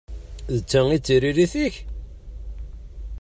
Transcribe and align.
D 0.55 0.57
ta 0.71 0.81
i 0.95 0.97
d 0.99 1.03
tiririt-ik? 1.05 1.75